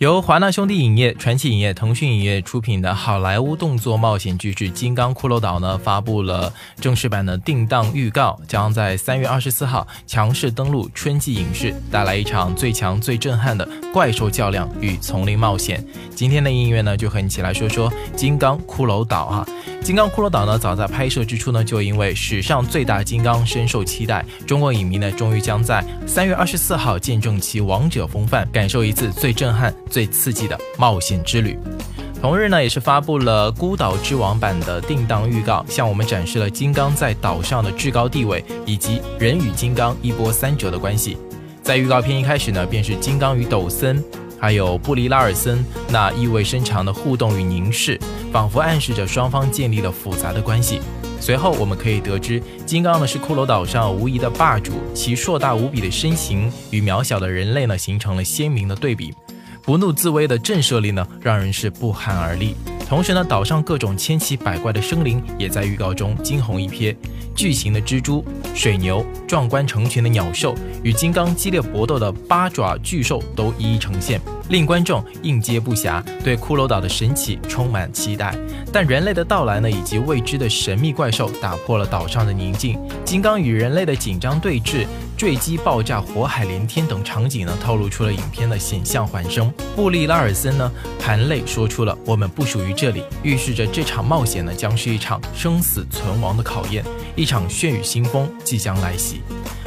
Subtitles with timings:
[0.00, 15.84] 由华纳兄弟影业、传奇影业、腾讯影业出品的好莱坞动作冒险巨制《金刚骷髅岛》呢，发布了正式版的定档预告，将在三月二十四号强势登陆春季影视，带来一场最强、最震撼的怪兽较量与丛林冒险。
[16.14, 19.46] 今天的音乐呢，就和你一起来说说《金刚骷髅岛》哈。
[19.82, 29.74] 《金刚骷髅岛》呢，早在拍摄之初呢，就因为史上最大金刚深受期待，中国影迷呢，终于将在三月二十四号见证其王者风范，感受一次最震撼。
[29.88, 31.58] 最刺激的冒险之旅。
[32.20, 41.16] 同日呢，也是发布了《孤岛之王》版的定档预告，向我们展示了金刚在岛上的至高地位，以及人与金刚一波三折的关系。
[41.62, 44.02] 在预告片一开始呢，便是金刚与抖森，
[44.40, 48.00] 还有布里拉尔森那意味深长的互动与凝视，
[48.32, 50.80] 仿佛暗示着双方建立了复杂的关系。
[51.20, 59.14] 随后我们可以得知，金刚呢是骷髅岛上无疑的霸主，其硕大无比的身形与渺小的人类呢形成了鲜明的对比。
[59.62, 62.56] 不怒自威的震慑力呢，让人是不寒而栗。
[62.90, 66.92] 同时呢，岛上各种千奇百怪的生灵也在预告中惊鸿一瞥，
[67.36, 78.36] 巨型的蜘蛛、水牛、壮观成群的鸟兽与金刚激烈搏斗的八爪巨兽都一一呈现，令观众应接不暇，对骷髅岛的神奇充满期待。
[78.72, 84.84] 但人类的到来呢，以及未知的神秘怪兽打破了岛上的宁静，金刚与人类的紧张对峙。
[85.16, 89.52] 坠机、爆炸、火海连天等场景呢，透露出了影片的险象环生。
[89.76, 99.20] 布利拉尔森呢，含泪说出了“我们不属于这里”，预示着这场冒险呢，将是一场生死存亡的考验，一场血雨腥风即将来袭。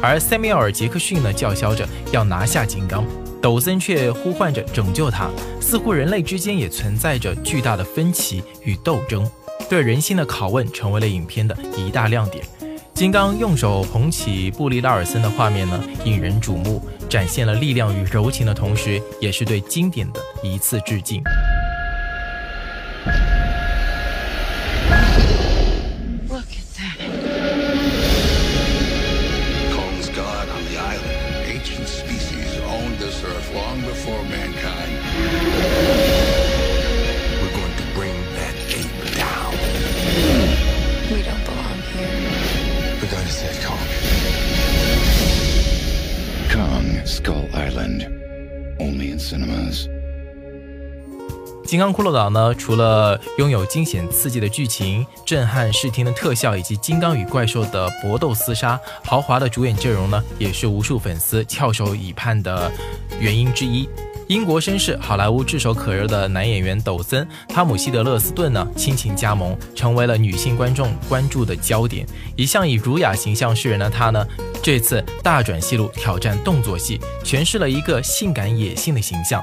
[0.00, 3.04] 而塞缪尔·杰克逊呢，叫嚣着要拿下金刚，
[3.42, 5.28] 抖森却呼唤着拯救他。
[5.60, 9.28] 似乎人类之间也存在着巨大的分歧与斗争，
[9.68, 12.44] 对人性的拷问成为了影片的一大亮点。
[12.94, 21.20] 金刚用手捧起布利拉尔森的画面呢，引人瞩目，展现了力量与柔情的同时，也是对经典的一次致敬。
[26.28, 26.98] Look at that.
[29.72, 31.46] Kong's god on the island.
[31.46, 34.92] Ancient species owned this earth long before mankind.
[37.40, 39.52] We're going to bring that ape down.
[41.10, 42.98] We don't belong here.
[43.00, 43.88] We're going to save Kong.
[46.50, 48.06] Kong, Skull Island.
[48.80, 49.88] Only in cinemas.
[51.68, 62.72] 金刚骷髅岛呢，除了拥有惊险刺激的剧情、震撼视听的特效，以及金刚与怪兽的搏斗厮杀，豪华的主演阵容呢，也是无数粉丝翘首以盼的
[63.20, 63.86] 原因之一。
[64.28, 72.06] 英国绅士、好莱坞炙手可热的男演员抖森·汤姆希德勒斯顿呢，亲情加盟，成为了女性观众关注的焦点。
[72.34, 74.26] 一向以儒雅形象示人的他呢，
[74.62, 79.42] 这次大转戏路，挑战动作戏，诠释了一个性感野性的形象。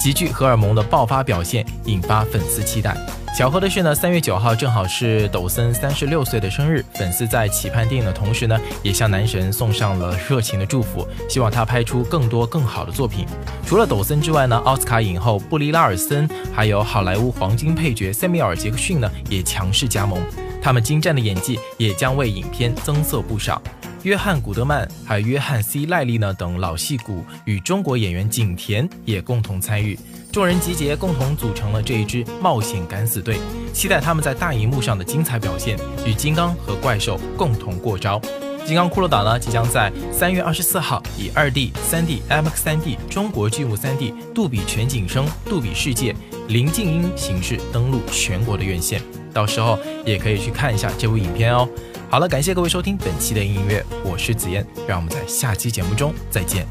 [0.00, 2.96] 极具荷尔蒙的爆发表现引发粉丝期待。
[3.36, 13.26] 巧合的是呢，三月九号正好是抖森三十六岁的生日，粉丝在期盼电影的同时呢，也向男神送上了热情的祝福，希望他拍出更多更好的作品。
[13.66, 20.18] 除了抖森之外呢，奥斯卡影后布利拉尔森，还有好莱坞黄金配角塞缪尔杰克逊呢，也强势加盟，
[20.62, 23.60] 他们精湛的演技也将为影片增色不少。
[24.06, 29.98] 约翰·古德曼还有约翰 ·C· 赖利呢等老戏骨与中国演员景甜也共同参与，
[30.30, 33.36] 众人集结，共同组成了这一支冒险敢死队。
[33.72, 38.22] 期待他们在大荧幕上的精彩表现，与金刚和怪兽共同过招。
[38.64, 46.14] 金刚骷髅岛呢，即将在三月二十四号以二 D、三 D、IMAX 三 D、中国巨幕三 D、杜比全景声、杜比世界、
[46.46, 49.02] 零静音形式登陆全国的院线，
[49.36, 51.68] 到时候也可以去看一下这部影片哦。
[52.08, 56.66] 好了，感谢各位收听本期的音乐，我是紫嫣，让我们在下期节目中再见。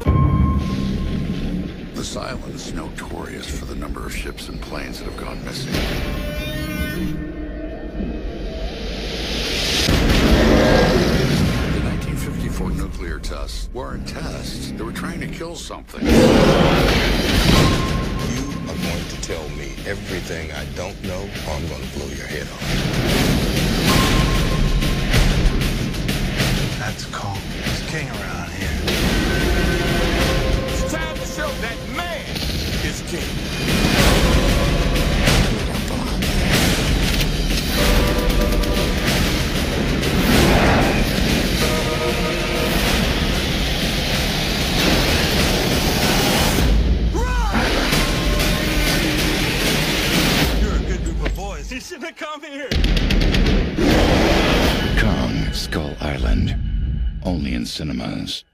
[1.94, 5.70] This island is notorious for the number of ships and planes that have gone missing.
[11.72, 14.72] The 1954 nuclear tests weren't tests.
[14.72, 16.02] They were trying to kill something.
[19.26, 21.18] Tell me everything I don't know,
[21.48, 22.62] or I'm to blow your head off.
[26.78, 27.40] That's called
[27.88, 28.35] king around
[51.76, 52.70] You shouldn't have come here.
[54.98, 56.56] Kong, Skull Island
[57.22, 58.44] only in cinemas.